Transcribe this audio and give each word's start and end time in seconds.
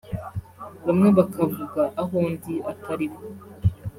bamwe 0.85 1.09
bakavuga 1.17 1.81
aho 2.01 2.17
ndi 2.33 2.53
atariho 2.71 3.19